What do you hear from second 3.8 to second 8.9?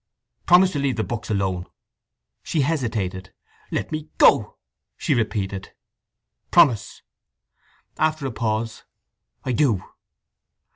me go!" she repeated. "Promise!" After a pause: